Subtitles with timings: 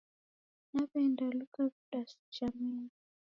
[0.73, 2.89] Naw'enda luka vidasi chamenyi.